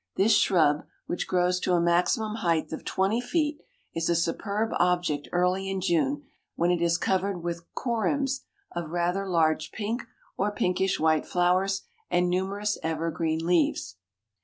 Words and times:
This 0.15 0.35
shrub, 0.35 0.87
which 1.05 1.27
grows 1.27 1.59
to 1.59 1.73
a 1.73 1.79
maximum 1.79 2.37
height 2.37 2.71
of 2.73 2.83
twenty 2.83 3.21
feet, 3.21 3.59
is 3.93 4.09
a 4.09 4.15
superb 4.15 4.71
object 4.79 5.27
early 5.31 5.69
in 5.69 5.79
June, 5.79 6.23
when 6.55 6.71
it 6.71 6.81
is 6.81 6.97
covered 6.97 7.43
with 7.43 7.71
corymbs 7.75 8.39
of 8.71 8.89
rather 8.89 9.27
large 9.29 9.71
pink 9.71 10.01
or 10.37 10.49
pinkish 10.51 10.99
white 10.99 11.27
flowers 11.27 11.83
and 12.09 12.31
numerous 12.31 12.79
evergreen 12.81 13.45
leaves. 13.45 13.97